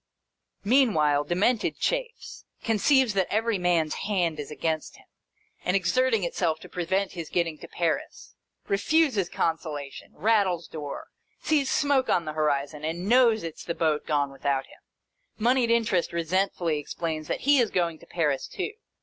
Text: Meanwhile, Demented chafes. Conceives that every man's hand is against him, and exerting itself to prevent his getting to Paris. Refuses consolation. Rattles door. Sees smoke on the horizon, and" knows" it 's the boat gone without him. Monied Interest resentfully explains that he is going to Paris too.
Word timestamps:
Meanwhile, 0.63 1.25
Demented 1.25 1.77
chafes. 1.77 2.43
Conceives 2.63 3.13
that 3.13 3.31
every 3.31 3.59
man's 3.59 3.93
hand 4.09 4.39
is 4.39 4.49
against 4.49 4.95
him, 4.97 5.05
and 5.63 5.75
exerting 5.75 6.23
itself 6.23 6.59
to 6.61 6.67
prevent 6.69 7.11
his 7.11 7.29
getting 7.29 7.59
to 7.59 7.67
Paris. 7.67 8.33
Refuses 8.67 9.29
consolation. 9.29 10.13
Rattles 10.15 10.67
door. 10.67 11.09
Sees 11.43 11.69
smoke 11.69 12.09
on 12.09 12.25
the 12.25 12.33
horizon, 12.33 12.83
and" 12.83 13.07
knows" 13.07 13.43
it 13.43 13.59
's 13.59 13.63
the 13.63 13.75
boat 13.75 14.07
gone 14.07 14.31
without 14.31 14.65
him. 14.65 14.79
Monied 15.37 15.69
Interest 15.69 16.11
resentfully 16.13 16.79
explains 16.79 17.27
that 17.27 17.41
he 17.41 17.59
is 17.59 17.69
going 17.69 17.99
to 17.99 18.07
Paris 18.07 18.47
too. 18.47 18.73